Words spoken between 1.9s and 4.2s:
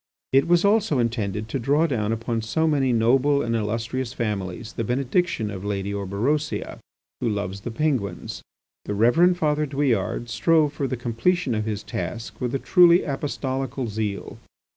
upon so man noble and illustrious